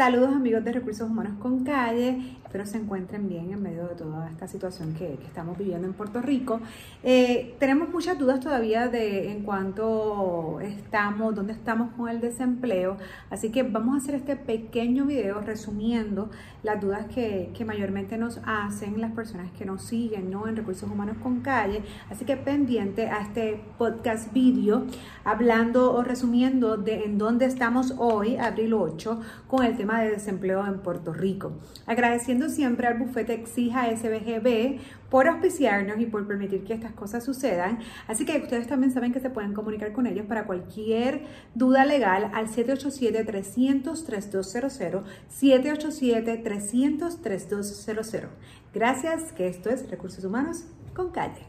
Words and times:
Saludos 0.00 0.32
amigos 0.32 0.64
de 0.64 0.72
Recursos 0.72 1.10
Humanos 1.10 1.34
con 1.42 1.62
Calle, 1.62 2.38
espero 2.42 2.64
se 2.64 2.78
encuentren 2.78 3.28
bien 3.28 3.52
en 3.52 3.62
medio 3.62 3.86
de 3.86 3.94
toda 3.94 4.30
esta 4.30 4.48
situación 4.48 4.94
que, 4.94 5.18
estamos 5.26 5.58
viviendo 5.58 5.86
en 5.86 5.92
Puerto 5.92 6.22
Rico. 6.22 6.58
Eh, 7.02 7.54
tenemos 7.60 7.90
muchas 7.90 8.18
dudas 8.18 8.40
todavía 8.40 8.88
de 8.88 9.30
en 9.30 9.42
cuanto 9.42 10.58
estamos, 10.62 11.34
dónde 11.34 11.52
estamos 11.52 11.92
con 11.92 12.08
el 12.08 12.22
desempleo, 12.22 12.96
así 13.28 13.50
que 13.50 13.62
vamos 13.62 13.94
a 13.94 13.98
hacer 13.98 14.14
este 14.14 14.36
pequeño 14.36 15.04
video 15.04 15.42
resumiendo 15.42 16.30
las 16.62 16.80
dudas 16.80 17.04
que, 17.14 17.50
que 17.54 17.66
mayormente 17.66 18.16
nos 18.16 18.40
hacen 18.44 19.00
las 19.02 19.12
personas 19.12 19.50
que 19.52 19.66
nos 19.66 19.82
siguen 19.82 20.30
¿no? 20.30 20.48
en 20.48 20.56
Recursos 20.56 20.90
Humanos 20.90 21.18
con 21.22 21.40
Calle, 21.40 21.82
así 22.08 22.24
que 22.24 22.38
pendiente 22.38 23.08
a 23.08 23.20
este 23.20 23.62
podcast 23.76 24.32
video 24.32 24.86
hablando 25.24 25.92
o 25.92 26.02
resumiendo 26.02 26.78
de 26.78 27.04
en 27.04 27.18
dónde 27.18 27.44
estamos 27.44 27.94
hoy, 27.98 28.38
abril 28.38 28.72
8, 28.72 29.20
con 29.46 29.64
el 29.64 29.76
tema 29.76 29.89
de 29.98 30.10
desempleo 30.10 30.64
en 30.66 30.78
Puerto 30.78 31.12
Rico. 31.12 31.52
Agradeciendo 31.86 32.48
siempre 32.48 32.86
al 32.86 32.98
bufete 32.98 33.34
Exija 33.34 33.94
SBGB 33.94 34.78
por 35.10 35.28
auspiciarnos 35.28 36.00
y 36.00 36.06
por 36.06 36.26
permitir 36.26 36.64
que 36.64 36.72
estas 36.72 36.92
cosas 36.92 37.22
sucedan. 37.24 37.80
Así 38.06 38.24
que 38.24 38.38
ustedes 38.38 38.68
también 38.68 38.92
saben 38.92 39.12
que 39.12 39.20
se 39.20 39.28
pueden 39.30 39.52
comunicar 39.52 39.92
con 39.92 40.06
ellos 40.06 40.26
para 40.26 40.46
cualquier 40.46 41.24
duda 41.54 41.84
legal 41.84 42.30
al 42.32 42.48
787-300-3200, 42.48 45.02
787-300-3200. 45.40 48.28
Gracias, 48.72 49.32
que 49.32 49.48
esto 49.48 49.68
es 49.70 49.90
Recursos 49.90 50.22
Humanos 50.24 50.62
con 50.94 51.10
Calle. 51.10 51.44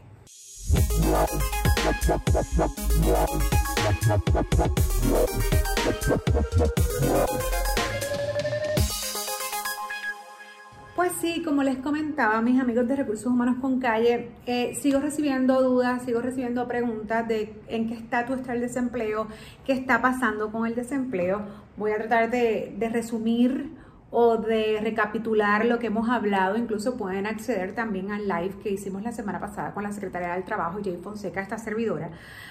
Pues 11.12 11.34
sí, 11.34 11.42
como 11.42 11.62
les 11.62 11.76
comentaba, 11.76 12.40
mis 12.40 12.58
amigos 12.58 12.88
de 12.88 12.96
Recursos 12.96 13.26
Humanos 13.26 13.56
con 13.60 13.78
Calle, 13.78 14.30
eh, 14.46 14.74
sigo 14.80 14.98
recibiendo 14.98 15.60
dudas, 15.62 16.02
sigo 16.04 16.22
recibiendo 16.22 16.66
preguntas 16.66 17.28
de 17.28 17.54
en 17.68 17.86
qué 17.86 17.94
estatus 17.94 18.38
está 18.38 18.54
el 18.54 18.62
desempleo, 18.62 19.26
qué 19.66 19.74
está 19.74 20.00
pasando 20.00 20.50
con 20.50 20.66
el 20.66 20.74
desempleo. 20.74 21.42
Voy 21.76 21.90
a 21.92 21.96
tratar 21.96 22.30
de 22.30 22.90
resumir 22.90 23.72
o 24.14 24.36
de 24.36 24.78
recapitular 24.82 25.64
lo 25.64 25.78
que 25.78 25.86
hemos 25.86 26.10
hablado, 26.10 26.56
incluso 26.58 26.98
pueden 26.98 27.26
acceder 27.26 27.74
también 27.74 28.12
al 28.12 28.28
live 28.28 28.54
que 28.62 28.70
hicimos 28.70 29.02
la 29.02 29.10
semana 29.10 29.40
pasada 29.40 29.72
con 29.72 29.82
la 29.82 29.90
Secretaría 29.90 30.34
del 30.34 30.44
Trabajo, 30.44 30.80
Jay 30.84 30.98
Fonseca, 31.02 31.40
esta 31.40 31.56
servidora, 31.56 32.10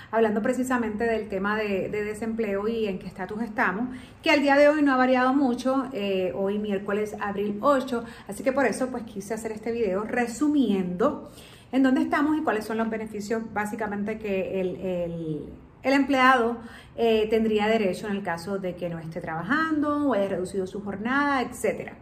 hablando 0.10 0.42
precisamente 0.42 1.04
del 1.04 1.30
tema 1.30 1.56
de, 1.56 1.90
desempleo 1.90 2.68
y 2.68 2.88
en 2.88 2.98
qué 2.98 3.06
estatus 3.06 3.44
estamos, 3.44 3.96
que 4.24 4.32
al 4.32 4.42
día 4.42 4.58
de 4.58 4.70
hoy 4.70 4.82
no 4.82 4.92
ha 4.92 4.98
variado 4.98 5.36
mucho, 5.36 5.86
eh, 5.94 6.34
hoy 6.36 6.58
miércoles, 6.58 7.16
abril 7.20 7.60
8, 7.62 8.04
así 8.28 8.44
que 8.44 8.52
por 8.52 8.66
eso 8.66 8.88
pues 8.88 9.04
quise 9.04 9.36
hacer 9.36 9.52
este 9.52 9.72
video 9.72 10.04
resumiendo 10.04 11.30
en 11.72 11.84
dónde 11.84 12.02
estamos 12.02 12.38
y 12.40 12.42
cuáles 12.42 12.66
son 12.66 12.80
los 12.80 12.90
beneficios 12.90 13.44
básicamente 13.54 14.18
que 14.18 14.60
el 14.60 14.76
el 14.78 15.46
empleado 15.84 16.58
eh, 16.96 17.28
tendría 17.30 17.68
derecho 17.68 18.08
en 18.08 18.18
el 18.18 18.24
caso 18.24 18.60
de 18.60 18.76
que 18.76 18.90
no 18.90 19.00
esté 19.00 19.22
trabajando 19.22 20.10
o 20.10 20.14
haya 20.14 20.30
reducido 20.30 20.68
su 20.68 20.84
jornada, 20.84 21.42
etc. 21.42 21.94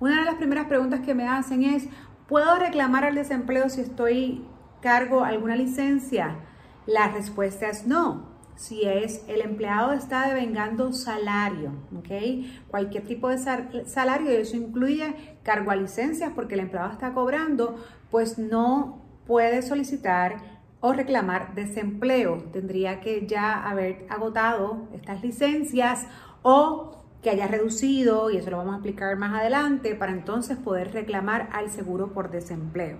Una 0.00 0.20
de 0.20 0.24
las 0.24 0.34
primeras 0.36 0.66
preguntas 0.66 1.00
que 1.00 1.14
me 1.14 1.28
hacen 1.28 1.64
es, 1.64 1.88
¿puedo 2.28 2.56
reclamar 2.58 3.04
al 3.04 3.14
desempleo 3.14 3.68
si 3.68 3.80
estoy 3.80 4.44
cargo 4.80 5.24
alguna 5.24 5.56
licencia? 5.56 6.36
La 6.86 7.08
respuesta 7.08 7.68
es 7.68 7.86
no. 7.86 8.34
Si 8.56 8.82
es 8.84 9.24
el 9.26 9.40
empleado 9.40 9.92
está 9.92 10.28
devengando 10.28 10.92
salario, 10.92 11.72
¿ok? 11.96 12.46
Cualquier 12.68 13.04
tipo 13.04 13.28
de 13.28 13.38
salario, 13.38 14.30
y 14.30 14.36
eso 14.36 14.56
incluye 14.56 15.38
cargo 15.42 15.72
a 15.72 15.76
licencias 15.76 16.30
porque 16.34 16.54
el 16.54 16.60
empleado 16.60 16.92
está 16.92 17.12
cobrando, 17.12 17.76
pues 18.10 18.38
no 18.38 19.02
puede 19.26 19.62
solicitar 19.62 20.53
o 20.86 20.92
reclamar 20.92 21.54
desempleo. 21.54 22.44
Tendría 22.52 23.00
que 23.00 23.26
ya 23.26 23.66
haber 23.66 24.06
agotado 24.10 24.86
estas 24.92 25.22
licencias 25.22 26.06
o 26.42 27.06
que 27.22 27.30
haya 27.30 27.46
reducido, 27.46 28.30
y 28.30 28.36
eso 28.36 28.50
lo 28.50 28.58
vamos 28.58 28.74
a 28.74 28.76
explicar 28.76 29.16
más 29.16 29.32
adelante, 29.32 29.94
para 29.94 30.12
entonces 30.12 30.58
poder 30.58 30.92
reclamar 30.92 31.48
al 31.52 31.70
seguro 31.70 32.12
por 32.12 32.30
desempleo. 32.30 32.98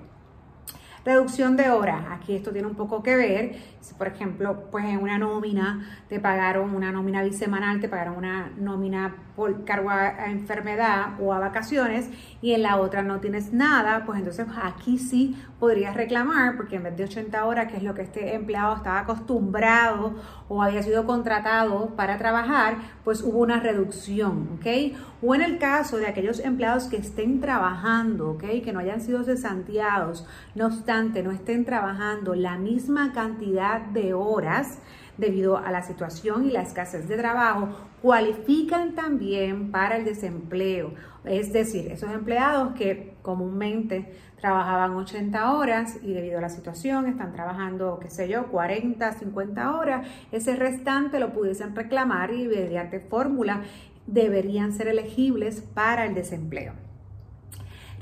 Reducción 1.04 1.54
de 1.56 1.69
horas. 1.69 2.03
Aquí 2.10 2.34
esto 2.34 2.50
tiene 2.50 2.66
un 2.66 2.76
poco 2.76 3.03
que 3.03 3.15
ver. 3.15 3.56
Si, 3.81 3.92
por 3.94 4.06
ejemplo, 4.06 4.70
pues 4.70 4.87
en 4.87 4.98
una 4.98 5.19
nómina 5.19 5.87
te 6.09 6.19
pagaron 6.19 6.75
una 6.75 6.92
nómina 6.92 7.22
bisemanal, 7.22 7.78
te 7.81 7.91
pagaron 7.91 8.16
una 8.16 8.50
nómina 8.56 9.15
por 9.37 9.65
cargo 9.65 9.91
a, 9.91 10.31
enfermedad 10.31 11.20
o 11.20 11.34
a 11.34 11.38
vacaciones 11.38 12.09
y 12.41 12.53
en 12.53 12.62
la 12.62 12.78
otra 12.78 13.03
no 13.03 13.20
tienes 13.20 13.53
nada, 13.53 14.04
pues 14.06 14.19
entonces 14.19 14.47
aquí 14.62 14.97
sí 14.97 15.37
podrías 15.59 15.94
reclamar 15.94 16.56
porque 16.56 16.76
en 16.76 16.84
vez 16.84 16.97
de 16.97 17.04
80 17.04 17.44
horas, 17.44 17.71
que 17.71 17.76
es 17.76 17.82
lo 17.82 17.94
que 17.94 18.03
este 18.03 18.34
empleado 18.34 18.76
estaba 18.76 19.00
acostumbrado 19.00 20.15
o 20.48 20.62
había 20.62 20.82
sido 20.82 21.04
contratado 21.04 21.94
para 21.97 22.16
trabajar, 22.16 22.76
pues 23.04 23.22
hubo 23.22 23.38
una 23.38 23.60
reducción, 23.60 24.59
¿ok? 24.59 24.97
O 25.22 25.34
en 25.34 25.42
el 25.42 25.59
caso 25.59 25.98
de 25.98 26.06
aquellos 26.06 26.41
empleados 26.41 26.84
que 26.84 26.97
estén 26.97 27.41
trabajando, 27.41 28.31
¿ok? 28.32 28.44
Que 28.65 28.72
no 28.72 28.81
hayan 28.81 29.00
sido 29.00 29.22
cesanteados, 29.25 30.26
no 30.54 30.66
obstante, 30.66 31.22
no 31.22 31.31
estén 31.31 31.65
trabajando 31.65 32.34
la 32.34 32.56
misma 32.56 33.12
cantidad 33.12 33.81
de 33.81 34.15
horas, 34.15 34.78
debido 35.16 35.59
a 35.59 35.70
la 35.70 35.82
situación 35.82 36.47
y 36.47 36.50
la 36.50 36.62
escasez 36.62 37.09
de 37.09 37.16
trabajo, 37.16 37.69
cualifican 38.03 38.94
también 38.94 39.71
para 39.71 39.97
el 39.97 40.04
desempleo. 40.04 40.92
Es 41.25 41.53
decir, 41.53 41.91
esos 41.91 42.10
empleados 42.10 42.75
que 42.75 43.13
comúnmente 43.24 44.12
trabajaban 44.38 44.94
80 44.94 45.52
horas 45.54 45.96
y 46.02 46.12
debido 46.12 46.36
a 46.36 46.42
la 46.42 46.50
situación 46.50 47.06
están 47.06 47.32
trabajando, 47.32 47.98
qué 48.00 48.10
sé 48.10 48.28
yo, 48.28 48.48
40, 48.48 49.12
50 49.12 49.76
horas, 49.76 50.06
ese 50.30 50.54
restante 50.54 51.18
lo 51.18 51.32
pudiesen 51.32 51.74
reclamar 51.74 52.34
y 52.34 52.46
mediante 52.46 53.00
fórmula 53.00 53.62
deberían 54.06 54.72
ser 54.74 54.88
elegibles 54.88 55.62
para 55.62 56.04
el 56.04 56.14
desempleo. 56.14 56.74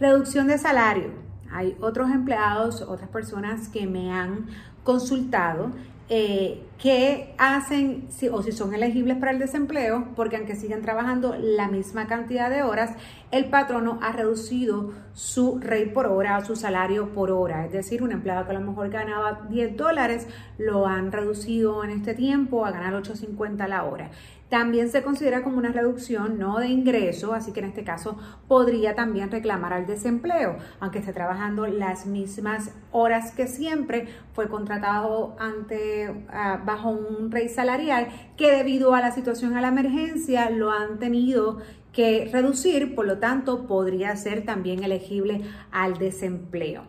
Reducción 0.01 0.49
de 0.49 0.59
salario. 0.59 1.13
Hay 1.53 1.77
otros 1.81 2.11
empleados, 2.11 2.83
otras 2.83 3.09
personas 3.09 3.69
que 3.69 3.87
me 3.87 4.11
han 4.11 4.47
consultado 4.85 5.71
eh, 6.09 6.63
que 6.79 7.35
hacen 7.39 8.09
o 8.33 8.43
si 8.43 8.53
son 8.53 8.75
elegibles 8.75 9.17
para 9.17 9.31
el 9.31 9.39
desempleo, 9.39 10.09
porque 10.15 10.37
aunque 10.37 10.57
siguen 10.57 10.83
trabajando 10.83 11.37
la 11.41 11.69
misma 11.69 12.07
cantidad 12.07 12.51
de 12.51 12.63
horas, 12.63 12.91
el 13.31 13.47
patrono 13.47 13.99
ha 14.03 14.13
reducido 14.13 14.93
su 15.15 15.59
rate 15.61 15.87
por 15.87 16.07
hora 16.07 16.37
o 16.37 16.45
su 16.45 16.57
salario 16.57 17.15
por 17.15 17.31
hora. 17.31 17.65
Es 17.65 17.73
decir, 17.73 18.03
un 18.03 18.13
empleado 18.13 18.45
que 18.45 18.51
a 18.51 18.59
lo 18.59 18.67
mejor 18.67 18.91
ganaba 18.91 19.47
10 19.49 19.77
dólares, 19.77 20.27
lo 20.59 20.87
han 20.87 21.13
reducido 21.13 21.83
en 21.85 21.91
este 21.91 22.15
tiempo 22.15 22.67
a 22.67 22.73
ganar 22.73 22.93
8.50 23.01 23.67
la 23.69 23.85
hora. 23.85 24.11
También 24.53 24.91
se 24.91 25.03
considera 25.03 25.43
como 25.43 25.57
una 25.57 25.73
reducción 25.73 26.39
no 26.39 26.59
de 26.59 26.69
ingreso, 26.69 27.33
así 27.33 27.53
que 27.53 27.61
en 27.61 27.67
este 27.69 27.85
caso 27.85 28.19
podría 28.49 28.95
también 28.95 29.31
reclamar 29.31 29.73
al 29.73 29.87
desempleo, 29.87 30.59
aunque 30.79 30.99
esté 30.99 31.15
trabajando 31.15 31.67
las 31.67 32.05
mismas 32.05 32.71
horas 32.91 33.33
que 33.33 33.47
siempre, 33.47 34.09
fue 34.35 34.51
contratado 34.51 35.35
ante 35.39 36.27
ah, 36.29 36.61
bajo 36.67 36.91
un 36.91 37.31
rey 37.31 37.49
salarial 37.49 38.09
que 38.37 38.55
debido 38.55 38.95
a 38.95 39.01
la 39.01 39.13
situación 39.13 39.57
a 39.57 39.63
la 39.63 39.69
emergencia 39.69 40.51
lo 40.51 40.71
han 40.71 40.99
tenido 40.99 41.63
que 41.95 42.29
reducir, 42.31 42.95
por 42.95 43.07
lo 43.07 43.17
tanto 43.17 43.67
podría 43.67 44.15
ser 44.17 44.45
también 44.45 44.85
elegible 44.85 45.41
al 45.71 45.97
desempleo. 45.97 46.83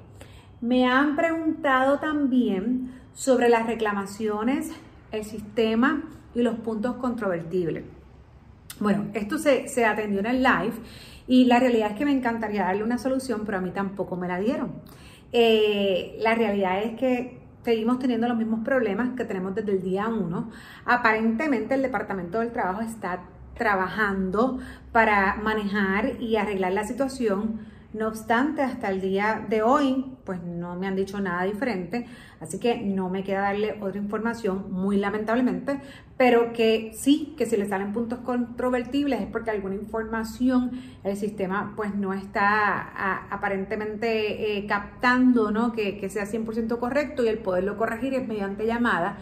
Me 0.59 0.85
han 0.85 1.15
preguntado 1.15 1.99
también 1.99 2.91
sobre 3.13 3.47
las 3.47 3.67
reclamaciones, 3.67 4.69
el 5.13 5.23
sistema 5.23 6.03
y 6.35 6.41
los 6.41 6.55
puntos 6.55 6.95
controvertibles. 6.95 7.83
Bueno, 8.79 9.07
esto 9.13 9.37
se, 9.37 9.85
atendió 9.85 10.19
en 10.19 10.25
el 10.25 10.43
live 10.43 10.73
y 11.27 11.45
la 11.45 11.59
realidad 11.59 11.91
es 11.91 11.97
que 11.97 12.05
me 12.05 12.11
encantaría 12.11 12.63
darle 12.63 12.83
una 12.83 12.97
solución, 12.97 13.43
pero 13.45 13.59
a 13.59 13.61
mí 13.61 13.71
tampoco 13.71 14.15
me 14.15 14.27
la 14.27 14.39
dieron. 14.39 14.71
Eh, 15.31 16.17
la 16.19 16.35
realidad 16.35 16.83
es 16.83 16.97
que 16.99 17.39
seguimos 17.63 17.99
teniendo 17.99 18.27
los 18.27 18.37
mismos 18.37 18.63
problemas 18.63 19.11
que 19.15 19.25
tenemos 19.25 19.55
desde 19.55 19.71
el 19.71 19.81
día 19.81 20.07
1. 20.07 20.51
Aparentemente 20.85 21.75
el 21.75 21.81
Departamento 21.81 22.39
del 22.39 22.51
Trabajo 22.51 22.81
está 22.81 23.21
trabajando 23.55 24.59
para 24.91 25.35
manejar 25.35 26.21
y 26.21 26.35
arreglar 26.35 26.73
la 26.73 26.83
situación 26.83 27.72
no 27.93 28.07
obstante, 28.07 28.61
hasta 28.61 28.89
el 28.89 29.01
día 29.01 29.45
de 29.47 29.61
hoy, 29.61 30.05
pues 30.25 30.41
no 30.41 30.75
me 30.75 30.87
han 30.87 30.95
dicho 30.95 31.19
nada 31.19 31.43
diferente, 31.43 32.05
así 32.39 32.59
que 32.59 32.81
no 32.81 33.09
me 33.09 33.23
queda 33.23 33.41
darle 33.41 33.77
otra 33.81 33.99
información, 33.99 34.71
muy 34.71 34.97
lamentablemente, 34.97 35.79
pero 36.17 36.53
que 36.53 36.91
sí, 36.95 37.33
que 37.37 37.45
si 37.45 37.57
le 37.57 37.67
salen 37.67 37.93
puntos 37.93 38.19
controvertibles 38.19 39.21
es 39.21 39.27
porque 39.27 39.51
alguna 39.51 39.75
información 39.75 40.71
el 41.03 41.17
sistema 41.17 41.73
pues 41.75 41.95
no 41.95 42.13
está 42.13 43.27
aparentemente 43.29 44.57
eh, 44.57 44.65
captando, 44.67 45.51
¿no? 45.51 45.73
Que, 45.73 45.97
que 45.97 46.09
sea 46.09 46.25
100% 46.25 46.79
correcto 46.79 47.23
y 47.23 47.27
el 47.27 47.39
poderlo 47.39 47.77
corregir 47.77 48.13
es 48.13 48.27
mediante 48.27 48.65
llamada 48.65 49.17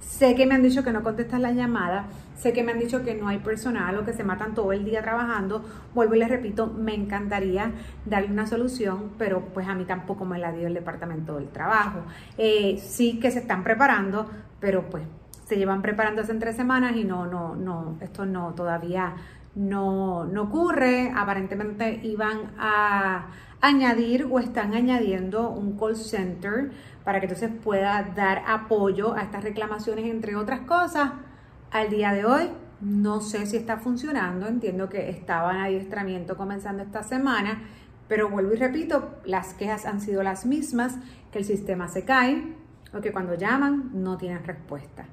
Sé 0.00 0.34
que 0.34 0.46
me 0.46 0.54
han 0.54 0.62
dicho 0.62 0.82
que 0.82 0.92
no 0.92 1.02
contestas 1.02 1.40
la 1.40 1.52
llamada, 1.52 2.06
sé 2.34 2.52
que 2.52 2.62
me 2.62 2.72
han 2.72 2.78
dicho 2.78 3.04
que 3.04 3.14
no 3.14 3.28
hay 3.28 3.38
personal 3.38 3.96
o 3.98 4.04
que 4.04 4.12
se 4.12 4.24
matan 4.24 4.54
todo 4.54 4.72
el 4.72 4.84
día 4.84 5.02
trabajando. 5.02 5.64
Vuelvo 5.94 6.14
y 6.14 6.18
les 6.18 6.28
repito, 6.28 6.66
me 6.66 6.94
encantaría 6.94 7.72
darle 8.06 8.30
una 8.30 8.46
solución, 8.46 9.12
pero 9.18 9.40
pues 9.52 9.68
a 9.68 9.74
mí 9.74 9.84
tampoco 9.84 10.24
me 10.24 10.38
la 10.38 10.52
dio 10.52 10.66
el 10.66 10.74
Departamento 10.74 11.36
del 11.36 11.48
Trabajo. 11.48 12.00
Eh, 12.38 12.78
sí 12.82 13.20
que 13.20 13.30
se 13.30 13.40
están 13.40 13.62
preparando, 13.62 14.28
pero 14.58 14.88
pues 14.88 15.04
se 15.44 15.56
llevan 15.56 15.82
preparando 15.82 16.22
hace 16.22 16.34
tres 16.34 16.56
semanas 16.56 16.96
y 16.96 17.04
no, 17.04 17.26
no, 17.26 17.56
no, 17.56 17.98
esto 18.00 18.24
no 18.24 18.54
todavía 18.54 19.14
no, 19.54 20.24
no 20.24 20.42
ocurre. 20.42 21.12
Aparentemente 21.14 22.00
iban 22.02 22.52
a 22.58 23.26
añadir 23.60 24.26
o 24.30 24.38
están 24.38 24.74
añadiendo 24.74 25.50
un 25.50 25.78
call 25.78 25.96
center 25.96 26.70
para 27.04 27.20
que 27.20 27.26
entonces 27.26 27.50
pueda 27.62 28.02
dar 28.14 28.42
apoyo 28.46 29.14
a 29.14 29.22
estas 29.22 29.44
reclamaciones, 29.44 30.06
entre 30.06 30.36
otras 30.36 30.60
cosas. 30.60 31.12
Al 31.70 31.90
día 31.90 32.12
de 32.12 32.24
hoy 32.24 32.50
no 32.80 33.20
sé 33.20 33.46
si 33.46 33.56
está 33.56 33.76
funcionando, 33.76 34.46
entiendo 34.46 34.88
que 34.88 35.10
estaba 35.10 35.52
en 35.52 35.60
adiestramiento 35.60 36.36
comenzando 36.36 36.82
esta 36.82 37.02
semana, 37.02 37.62
pero 38.08 38.30
vuelvo 38.30 38.54
y 38.54 38.56
repito, 38.56 39.20
las 39.24 39.54
quejas 39.54 39.84
han 39.84 40.00
sido 40.00 40.22
las 40.22 40.46
mismas, 40.46 40.96
que 41.30 41.38
el 41.38 41.44
sistema 41.44 41.88
se 41.88 42.04
cae 42.04 42.56
o 42.92 43.00
que 43.00 43.12
cuando 43.12 43.34
llaman 43.34 43.90
no 43.92 44.16
tienen 44.16 44.44
respuesta. 44.44 45.04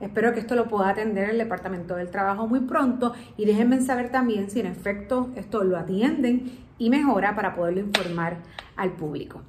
Espero 0.00 0.34
que 0.34 0.40
esto 0.40 0.54
lo 0.54 0.68
pueda 0.68 0.90
atender 0.90 1.30
el 1.30 1.38
Departamento 1.38 1.96
del 1.96 2.10
Trabajo 2.10 2.46
muy 2.46 2.60
pronto 2.60 3.14
y 3.36 3.46
déjenme 3.46 3.80
saber 3.80 4.10
también 4.10 4.50
si 4.50 4.60
en 4.60 4.66
efecto 4.66 5.30
esto 5.36 5.64
lo 5.64 5.78
atienden 5.78 6.50
y 6.78 6.90
mejora 6.90 7.34
para 7.34 7.54
poderlo 7.54 7.80
informar 7.80 8.38
al 8.76 8.92
público. 8.92 9.40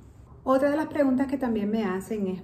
Otra 0.44 0.70
de 0.70 0.78
las 0.78 0.88
preguntas 0.88 1.28
que 1.28 1.38
también 1.38 1.70
me 1.70 1.84
hacen 1.84 2.28
es 2.28 2.42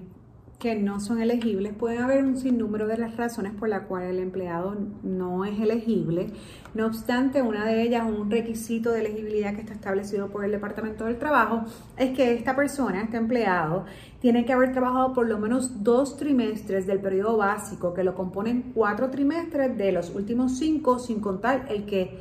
que 0.63 0.75
no 0.77 1.01
son 1.01 1.21
elegibles. 1.21 1.73
Pueden 1.73 2.01
haber 2.01 2.23
un 2.23 2.37
sinnúmero 2.37 2.87
de 2.87 2.97
las 2.97 3.17
razones 3.17 3.51
por 3.51 3.67
las 3.67 3.81
cuales 3.81 4.11
el 4.11 4.19
empleado 4.19 4.77
no 5.03 5.43
es 5.43 5.59
elegible. 5.59 6.27
No 6.73 6.85
obstante, 6.85 7.41
una 7.41 7.65
de 7.65 7.81
ellas, 7.81 8.05
un 8.09 8.31
requisito 8.31 8.91
de 8.91 9.01
elegibilidad 9.01 9.53
que 9.55 9.59
está 9.59 9.73
establecido 9.73 10.29
por 10.29 10.45
el 10.45 10.51
Departamento 10.51 11.03
del 11.03 11.19
Trabajo, 11.19 11.65
es 11.97 12.15
que 12.15 12.33
esta 12.33 12.55
persona, 12.55 13.01
este 13.01 13.17
empleado, 13.17 13.83
tiene 14.21 14.45
que 14.45 14.53
haber 14.53 14.71
trabajado 14.71 15.11
por 15.11 15.27
lo 15.27 15.37
menos 15.37 15.83
dos 15.83 16.15
trimestres 16.15 16.87
del 16.87 17.01
periodo 17.01 17.35
básico, 17.35 17.93
que 17.93 18.05
lo 18.05 18.15
componen 18.15 18.71
cuatro 18.73 19.09
trimestres 19.09 19.77
de 19.77 19.91
los 19.91 20.15
últimos 20.15 20.57
cinco, 20.57 20.97
sin 20.97 21.19
contar 21.19 21.65
el 21.67 21.85
que 21.85 22.19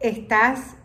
estás 0.00 0.76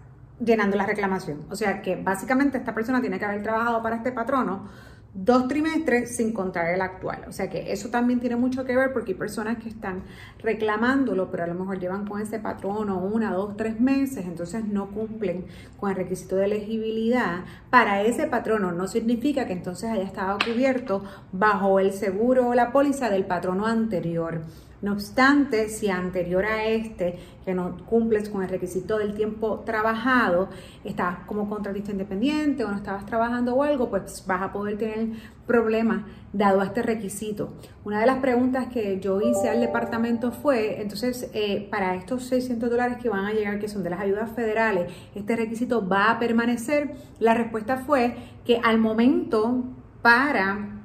llenando 0.44 0.76
la 0.76 0.86
reclamación. 0.86 1.46
O 1.50 1.56
sea 1.56 1.82
que 1.82 1.96
básicamente 1.96 2.58
esta 2.58 2.74
persona 2.74 3.00
tiene 3.00 3.18
que 3.18 3.24
haber 3.24 3.44
trabajado 3.44 3.82
para 3.82 3.96
este 3.96 4.12
patrono 4.12 4.91
dos 5.14 5.48
trimestres 5.48 6.16
sin 6.16 6.32
contar 6.32 6.74
el 6.74 6.82
actual. 6.82 7.26
O 7.28 7.32
sea 7.32 7.50
que 7.50 7.72
eso 7.72 7.90
también 7.90 8.20
tiene 8.20 8.36
mucho 8.36 8.64
que 8.66 8.76
ver 8.76 8.94
porque 8.94 9.12
hay 9.12 9.18
personas 9.18 9.58
que 9.58 9.70
están 9.70 10.04
reclamándolo, 10.40 11.30
pero 11.30 11.44
a 11.44 11.48
lo 11.48 11.56
mejor 11.56 11.80
llevan 11.80 12.08
con 12.08 12.22
ese 12.22 12.40
patrono 12.40 13.00
una, 13.00 13.34
dos, 13.34 13.58
tres 13.58 13.80
meses, 13.80 14.26
entonces 14.26 14.66
no 14.66 14.92
cumplen 14.92 15.46
con 15.78 15.90
el 15.90 15.98
requisito 15.98 16.38
de 16.38 16.46
elegibilidad. 16.46 17.44
Para 17.70 18.02
ese 18.04 18.28
patrono 18.28 18.72
no 18.72 18.88
significa 18.88 19.46
que 19.46 19.54
entonces 19.54 19.90
haya 19.90 20.04
estado 20.04 20.38
cubierto 20.46 21.04
bajo 21.32 21.80
el 21.80 21.92
seguro 21.92 22.48
o 22.48 22.54
la 22.54 22.72
póliza 22.72 23.10
del 23.10 23.26
patrono 23.26 23.66
anterior. 23.66 24.42
No 24.82 24.94
obstante, 24.94 25.70
si 25.70 25.90
anterior 25.90 26.44
a 26.44 26.66
este, 26.66 27.20
que 27.46 27.54
no 27.54 27.78
cumples 27.86 28.30
con 28.30 28.42
el 28.42 28.50
requisito 28.50 28.98
del 28.98 29.14
tiempo 29.14 29.60
trabajado, 29.64 30.50
estabas 30.84 31.20
como 31.28 31.48
contratista 31.48 31.92
independiente 31.92 32.64
o 32.64 32.72
no 32.72 32.78
estabas 32.78 33.06
trabajando 33.06 33.54
o 33.54 33.62
algo, 33.62 33.92
pues 33.92 34.24
vas 34.26 34.42
a 34.42 34.52
poder 34.52 34.80
tener 34.80 35.10
problemas 35.46 36.06
dado 36.34 36.62
a 36.62 36.66
este 36.66 36.82
requisito. 36.82 37.54
Una 37.84 38.00
de 38.00 38.08
las 38.08 38.18
preguntas 38.18 38.70
que 38.74 39.00
yo 39.00 39.22
hice 39.22 39.50
al 39.50 39.60
departamento 39.60 40.32
fue, 40.32 40.82
entonces, 40.82 41.30
eh, 41.34 41.68
para 41.70 41.94
estos 41.96 42.24
600 42.24 42.68
dólares 42.70 42.98
que 43.00 43.10
van 43.10 43.26
a 43.26 43.34
llegar, 43.34 43.60
que 43.60 43.68
son 43.68 43.84
de 43.84 43.92
las 43.92 44.00
ayudas 44.00 44.32
federales, 44.32 44.92
¿este 45.14 45.36
requisito 45.36 45.88
va 45.88 46.10
a 46.10 46.18
permanecer? 46.18 46.96
La 47.20 47.36
respuesta 47.36 47.78
fue 47.78 48.16
que 48.46 48.60
al 48.64 48.80
momento 48.80 49.64
para 50.02 50.82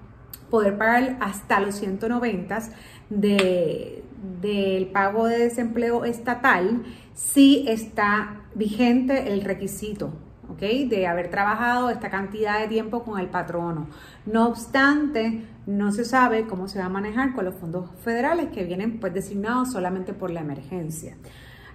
poder 0.51 0.79
pagar 0.79 1.17
hasta 1.21 1.61
los 1.61 1.75
190 1.77 2.59
de, 3.11 4.03
del 4.41 4.87
pago 4.89 5.27
de 5.27 5.39
desempleo 5.39 6.05
estatal, 6.05 6.83
sí 7.15 7.65
está 7.69 8.43
vigente 8.55 9.33
el 9.33 9.43
requisito. 9.43 10.13
De 10.59 11.07
haber 11.07 11.29
trabajado 11.29 11.91
esta 11.91 12.09
cantidad 12.09 12.61
de 12.61 12.69
tiempo 12.69 13.03
con 13.03 13.21
el 13.21 13.27
patrono. 13.27 13.89
No 14.25 14.47
obstante, 14.47 15.43
no 15.67 15.93
se 15.93 16.07
sabe 16.07 16.47
cómo 16.47 16.67
se 16.67 16.79
va 16.79 16.87
a 16.87 16.89
manejar 16.89 17.35
con 17.35 17.45
los 17.45 17.57
fondos 17.57 17.91
federales 18.03 18.49
que 18.55 18.65
vienen 18.65 18.99
pues 18.99 19.13
designados 19.13 19.73
solamente 19.73 20.15
por 20.15 20.31
la 20.31 20.41
emergencia. 20.41 21.17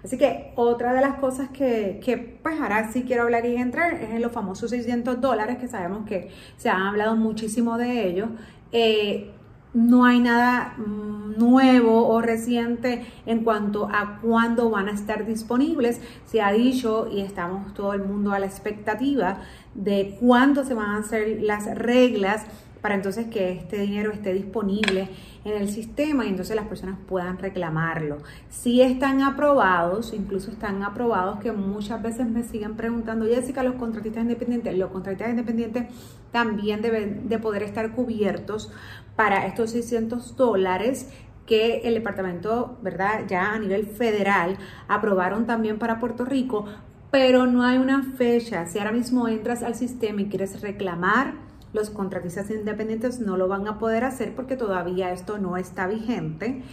Así 0.04 0.18
que 0.18 0.52
otra 0.56 0.94
de 0.94 1.02
las 1.02 1.20
cosas 1.20 1.50
que, 1.50 2.00
que, 2.04 2.18
pues 2.18 2.60
ahora 2.60 2.92
sí 2.92 3.04
quiero 3.04 3.24
hablar 3.24 3.46
y 3.46 3.56
entrar 3.56 3.94
es 3.94 4.10
en 4.10 4.22
los 4.22 4.32
famosos 4.32 4.72
600 4.72 5.22
dólares 5.22 5.58
que 5.60 5.68
sabemos 5.68 6.08
que 6.08 6.30
se 6.58 6.70
han 6.70 6.82
hablado 6.82 7.16
muchísimo 7.16 7.78
de 7.78 8.08
ellos. 8.08 8.30
Eh, 8.72 9.30
no 9.74 10.06
hay 10.06 10.20
nada 10.20 10.76
mm, 10.78 11.38
nuevo 11.38 12.08
o 12.08 12.22
reciente 12.22 13.06
en 13.26 13.44
cuanto 13.44 13.88
a 13.92 14.20
cuándo 14.22 14.70
van 14.70 14.90
a 14.90 14.92
estar 14.92 15.26
disponibles. 15.26 16.02
Se 16.26 16.42
ha 16.42 16.52
dicho 16.52 17.08
y 17.12 17.22
estamos 17.22 17.74
todo 17.74 17.94
el 17.94 18.04
mundo 18.04 18.34
a 18.34 18.40
la 18.40 18.46
expectativa 18.46 19.42
de 19.74 20.18
cuándo 20.20 20.66
se 20.66 20.74
van 20.74 20.90
a 20.90 20.98
hacer 20.98 21.42
las 21.42 21.74
reglas 21.76 22.46
para 22.82 22.96
entonces 22.96 23.28
que 23.28 23.52
este 23.52 23.78
dinero 23.80 24.12
esté 24.12 24.34
disponible 24.34 25.10
en 25.46 25.54
el 25.54 25.70
sistema 25.70 26.26
y 26.26 26.30
entonces 26.30 26.56
las 26.56 26.66
personas 26.68 26.98
puedan 27.08 27.38
reclamarlo. 27.38 28.18
Si 28.50 28.82
están 28.82 29.22
aprobados, 29.22 30.14
incluso 30.14 30.52
están 30.52 30.84
aprobados 30.84 31.40
que 31.40 31.52
muchas 31.52 32.02
veces 32.02 32.28
me 32.28 32.44
siguen 32.44 32.76
preguntando, 32.76 33.26
Jessica, 33.26 33.64
los 33.64 33.76
contratistas 33.76 34.24
independientes, 34.24 34.78
los 34.78 34.92
contratistas 34.92 35.30
independientes 35.30 35.86
también 36.32 36.82
deben 36.82 37.30
de 37.30 37.40
poder 37.40 37.64
estar 37.64 37.92
cubiertos 37.92 38.72
para 39.16 39.46
estos 39.46 39.72
600 39.72 40.36
dólares 40.36 41.12
que 41.46 41.82
el 41.84 41.96
departamento, 41.96 42.78
¿verdad? 42.82 43.26
Ya 43.28 43.54
a 43.54 43.60
nivel 43.60 43.86
federal 43.86 44.58
aprobaron 44.88 45.46
también 45.46 45.80
para 45.80 46.00
Puerto 46.00 46.24
Rico, 46.24 46.66
pero 47.12 47.46
no 47.46 47.64
hay 47.64 47.78
una 47.78 48.04
fecha. 48.04 48.66
Si 48.68 48.80
ahora 48.80 48.94
mismo 48.94 49.28
entras 49.28 49.62
al 49.62 49.76
sistema 49.76 50.22
y 50.22 50.30
quieres 50.30 50.62
reclamar, 50.62 51.51
los 51.74 51.90
contratistas 51.90 52.50
independientes 52.50 53.20
no 53.20 53.38
lo 53.38 53.48
van 53.48 53.68
a 53.68 53.80
poder 53.80 54.04
hacer 54.04 54.36
porque 54.36 54.58
todavía 54.58 55.12
esto 55.12 55.38
no 55.38 55.58
está 55.58 55.88
vigente. 55.88 56.64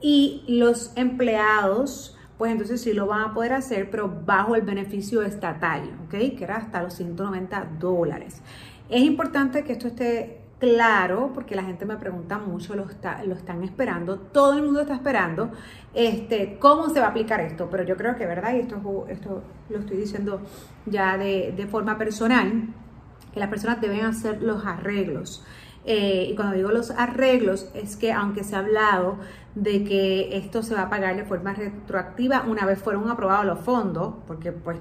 Y 0.00 0.44
los 0.48 0.92
empleados, 0.96 2.16
pues 2.38 2.52
entonces 2.52 2.82
sí 2.82 2.92
lo 2.92 3.06
van 3.06 3.22
a 3.22 3.34
poder 3.34 3.52
hacer, 3.52 3.90
pero 3.90 4.22
bajo 4.24 4.54
el 4.54 4.62
beneficio 4.62 5.22
estatal, 5.22 5.98
¿ok? 6.06 6.10
Que 6.36 6.44
era 6.44 6.56
hasta 6.56 6.82
los 6.82 6.94
190 6.94 7.68
dólares. 7.78 8.42
Es 8.88 9.02
importante 9.02 9.64
que 9.64 9.72
esto 9.72 9.88
esté 9.88 10.42
claro, 10.58 11.32
porque 11.34 11.54
la 11.54 11.64
gente 11.64 11.84
me 11.84 11.96
pregunta 11.96 12.38
mucho, 12.38 12.74
lo, 12.76 12.86
están 12.88 13.62
esperando, 13.62 14.18
todo 14.18 14.54
el 14.54 14.64
mundo 14.64 14.80
está 14.80 14.94
esperando, 14.94 15.50
este, 15.92 16.58
cómo 16.58 16.88
se 16.88 17.00
va 17.00 17.06
a 17.06 17.10
aplicar 17.10 17.40
esto, 17.42 17.68
pero 17.70 17.82
yo 17.82 17.96
creo 17.96 18.16
que, 18.16 18.24
¿verdad? 18.24 18.54
Y 18.54 18.60
esto, 18.60 19.42
lo 19.68 19.78
estoy 19.78 19.96
diciendo 19.98 20.40
ya 20.86 21.18
de 21.18 21.68
forma 21.70 21.98
personal, 21.98 22.68
que 23.32 23.40
las 23.40 23.48
personas 23.48 23.80
deben 23.80 24.04
hacer 24.04 24.42
los 24.42 24.64
arreglos. 24.64 25.44
Eh, 25.84 26.28
y 26.30 26.34
cuando 26.34 26.56
digo 26.56 26.70
los 26.70 26.90
arreglos, 26.90 27.70
es 27.74 27.96
que 27.96 28.12
aunque 28.12 28.42
se 28.42 28.56
ha 28.56 28.58
hablado 28.58 29.18
de 29.54 29.84
que 29.84 30.36
esto 30.36 30.62
se 30.62 30.74
va 30.74 30.82
a 30.82 30.90
pagar 30.90 31.16
de 31.16 31.24
forma 31.24 31.54
retroactiva 31.54 32.44
una 32.46 32.66
vez 32.66 32.80
fueron 32.80 33.08
aprobados 33.08 33.46
los 33.46 33.60
fondos, 33.60 34.14
porque 34.26 34.52
pues 34.52 34.78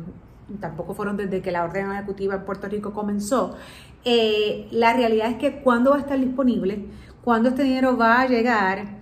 tampoco 0.59 0.93
fueron 0.93 1.15
desde 1.15 1.41
que 1.41 1.51
la 1.51 1.63
orden 1.63 1.91
ejecutiva 1.91 2.35
en 2.35 2.45
Puerto 2.45 2.67
Rico 2.67 2.91
comenzó, 2.91 3.55
eh, 4.03 4.67
la 4.71 4.93
realidad 4.93 5.31
es 5.31 5.37
que 5.37 5.61
cuando 5.61 5.91
va 5.91 5.97
a 5.97 5.99
estar 5.99 6.19
disponible, 6.19 6.85
cuando 7.23 7.49
este 7.49 7.63
dinero 7.63 7.97
va 7.97 8.21
a 8.21 8.27
llegar, 8.27 8.99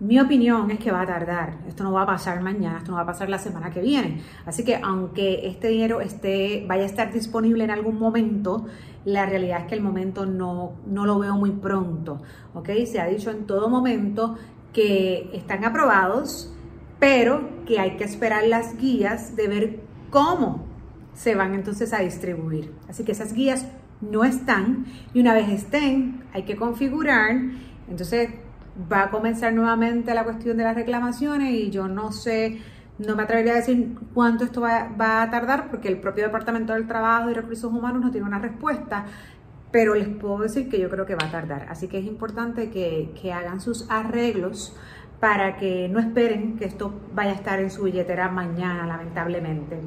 mi 0.00 0.18
opinión 0.18 0.70
es 0.70 0.78
que 0.78 0.90
va 0.90 1.02
a 1.02 1.06
tardar. 1.06 1.58
Esto 1.68 1.84
no 1.84 1.92
va 1.92 2.02
a 2.02 2.06
pasar 2.06 2.40
mañana, 2.40 2.78
esto 2.78 2.90
no 2.90 2.96
va 2.96 3.02
a 3.02 3.06
pasar 3.06 3.28
la 3.28 3.38
semana 3.38 3.70
que 3.70 3.82
viene. 3.82 4.22
Así 4.46 4.64
que 4.64 4.76
aunque 4.76 5.46
este 5.46 5.68
dinero 5.68 6.00
esté, 6.00 6.64
vaya 6.66 6.84
a 6.84 6.86
estar 6.86 7.12
disponible 7.12 7.64
en 7.64 7.70
algún 7.70 7.98
momento, 7.98 8.66
la 9.04 9.26
realidad 9.26 9.60
es 9.60 9.66
que 9.66 9.74
el 9.74 9.82
momento 9.82 10.24
no, 10.24 10.72
no 10.86 11.04
lo 11.04 11.18
veo 11.18 11.34
muy 11.34 11.50
pronto. 11.50 12.22
¿ok? 12.54 12.70
Se 12.86 12.98
ha 12.98 13.06
dicho 13.06 13.30
en 13.30 13.46
todo 13.46 13.68
momento 13.68 14.36
que 14.72 15.30
están 15.34 15.64
aprobados, 15.64 16.50
pero 16.98 17.64
que 17.66 17.78
hay 17.78 17.96
que 17.96 18.04
esperar 18.04 18.46
las 18.46 18.78
guías 18.78 19.36
de 19.36 19.48
ver 19.48 19.80
cómo 20.08 20.64
se 21.12 21.34
van 21.34 21.54
entonces 21.54 21.92
a 21.92 21.98
distribuir. 21.98 22.72
Así 22.88 23.04
que 23.04 23.12
esas 23.12 23.34
guías 23.34 23.66
no 24.00 24.24
están 24.24 24.86
y 25.12 25.20
una 25.20 25.34
vez 25.34 25.50
estén 25.50 26.24
hay 26.32 26.44
que 26.44 26.56
configurar. 26.56 27.36
Entonces 27.88 28.30
va 28.90 29.04
a 29.04 29.10
comenzar 29.10 29.52
nuevamente 29.52 30.14
la 30.14 30.24
cuestión 30.24 30.56
de 30.56 30.64
las 30.64 30.74
reclamaciones 30.74 31.52
y 31.52 31.70
yo 31.70 31.88
no 31.88 32.12
sé, 32.12 32.60
no 32.98 33.16
me 33.16 33.22
atrevería 33.22 33.52
a 33.52 33.56
decir 33.56 33.96
cuánto 34.14 34.44
esto 34.44 34.60
va, 34.60 35.22
a 35.22 35.30
tardar 35.30 35.70
porque 35.70 35.88
el 35.88 36.00
propio 36.00 36.24
Departamento 36.24 36.72
del 36.72 36.86
Trabajo 36.86 37.30
y 37.30 37.34
Recursos 37.34 37.72
Humanos 37.72 38.02
no 38.02 38.10
tiene 38.10 38.26
una 38.26 38.38
respuesta. 38.38 39.06
pero 39.72 39.94
les 39.94 40.08
puedo 40.08 40.38
decir 40.38 40.68
que 40.68 40.80
yo 40.80 40.90
creo 40.90 41.06
que 41.06 41.14
va 41.14 41.26
a 41.26 41.30
tardar. 41.30 41.66
Así 41.68 41.86
que 41.86 41.98
es 41.98 42.04
importante 42.04 42.70
que, 42.70 43.12
que 43.20 43.32
hagan 43.32 43.60
sus 43.60 43.88
arreglos 43.88 44.76
para 45.20 45.56
que 45.58 45.88
no 45.88 46.00
esperen 46.00 46.56
que 46.56 46.64
esto 46.64 46.92
vaya 47.14 47.32
a 47.32 47.34
estar 47.34 47.60
en 47.60 47.70
su 47.70 47.84
billetera 47.84 48.28
mañana, 48.30 48.86
lamentablemente. 48.86 49.80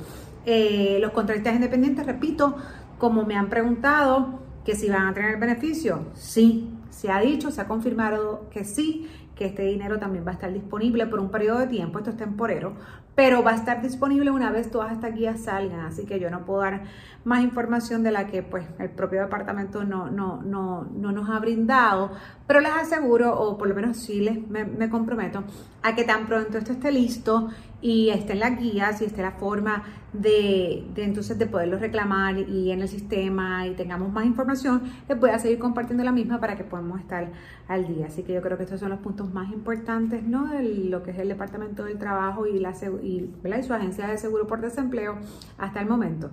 Eh, 0.45 0.99
los 1.01 1.11
contratistas 1.11 1.55
independientes, 1.55 2.05
repito, 2.05 2.55
como 2.97 3.25
me 3.25 3.35
han 3.35 3.49
preguntado 3.49 4.39
que 4.63 4.75
si 4.75 4.89
van 4.89 5.07
a 5.07 5.13
tener 5.13 5.37
beneficio, 5.39 6.05
sí, 6.13 6.69
se 6.93 7.11
ha 7.11 7.19
dicho, 7.19 7.49
se 7.51 7.59
ha 7.59 7.67
confirmado 7.67 8.47
que 8.51 8.63
sí, 8.63 9.09
que 9.35 9.45
este 9.45 9.63
dinero 9.63 9.97
también 9.97 10.25
va 10.25 10.29
a 10.29 10.33
estar 10.35 10.53
disponible 10.53 11.07
por 11.07 11.19
un 11.19 11.31
periodo 11.31 11.59
de 11.59 11.67
tiempo, 11.67 11.97
esto 11.97 12.11
es 12.11 12.17
temporero, 12.17 12.75
pero 13.15 13.43
va 13.43 13.51
a 13.51 13.55
estar 13.55 13.81
disponible 13.81 14.29
una 14.29 14.51
vez 14.51 14.69
todas 14.69 14.91
estas 14.91 15.15
guías 15.15 15.41
salgan, 15.41 15.81
así 15.81 16.05
que 16.05 16.19
yo 16.19 16.29
no 16.29 16.45
puedo 16.45 16.61
dar 16.61 16.83
más 17.25 17.43
información 17.43 18.03
de 18.03 18.11
la 18.11 18.27
que 18.27 18.43
pues 18.43 18.65
el 18.77 18.91
propio 18.91 19.21
departamento 19.21 19.83
no, 19.83 20.09
no, 20.11 20.41
no, 20.43 20.83
no 20.83 21.11
nos 21.11 21.29
ha 21.29 21.39
brindado, 21.39 22.11
pero 22.45 22.59
les 22.59 22.71
aseguro, 22.71 23.39
o 23.39 23.57
por 23.57 23.67
lo 23.67 23.75
menos 23.75 23.97
sí 23.97 24.19
les 24.19 24.47
me, 24.47 24.89
comprometo, 24.89 25.43
a 25.81 25.95
que 25.95 26.03
tan 26.03 26.27
pronto 26.27 26.59
esto 26.59 26.73
esté 26.73 26.91
listo 26.91 27.49
y 27.83 28.09
esté 28.11 28.31
en 28.31 28.39
las 28.39 28.57
guías 28.57 29.01
y 29.01 29.05
esté 29.05 29.21
la 29.21 29.31
forma 29.31 29.83
de, 30.13 30.87
de, 30.95 31.03
entonces 31.03 31.37
de 31.37 31.47
poderlo 31.47 31.77
reclamar 31.77 32.39
y 32.39 32.71
en 32.71 32.81
el 32.81 32.87
sistema 32.87 33.67
y 33.67 33.73
tengamos 33.73 34.09
más 34.11 34.25
información, 34.25 34.83
les 35.09 35.19
voy 35.19 35.31
a 35.31 35.37
seguir 35.37 35.59
compartiendo 35.59 36.01
la 36.03 36.13
misma 36.13 36.39
para 36.39 36.55
que 36.55 36.63
podamos 36.63 37.01
estar 37.01 37.29
al 37.67 37.87
día. 37.87 38.05
Así 38.05 38.23
que 38.23 38.33
yo 38.33 38.41
creo 38.41 38.57
que 38.57 38.63
estos 38.63 38.79
son 38.79 38.89
los 38.89 38.99
puntos 38.99 39.33
más 39.33 39.51
importantes, 39.51 40.23
¿no? 40.23 40.47
De 40.47 40.63
lo 40.63 41.03
que 41.03 41.11
es 41.11 41.19
el 41.19 41.27
Departamento 41.27 41.83
del 41.83 41.97
Trabajo 41.97 42.47
y, 42.47 42.57
la, 42.57 42.71
y, 43.01 43.29
y 43.43 43.63
su 43.63 43.73
agencia 43.73 44.07
de 44.07 44.17
seguro 44.17 44.47
por 44.47 44.61
desempleo 44.61 45.17
hasta 45.57 45.81
el 45.81 45.87
momento. 45.87 46.31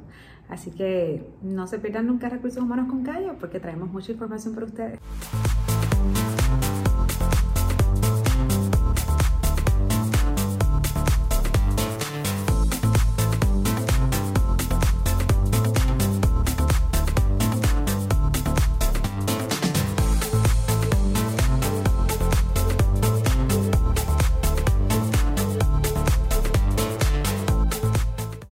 Así 0.49 0.71
que 0.71 1.27
no 1.43 1.67
se 1.67 1.81
pierdan 1.81 2.07
nunca 2.07 2.29
Recursos 2.29 2.63
Humanos 2.63 2.89
con 2.89 3.03
Calle 3.03 3.33
porque 3.41 3.59
traemos 3.59 3.91
mucha 3.91 4.13
información 4.13 4.55
para 4.55 4.67
ustedes. 4.67 5.01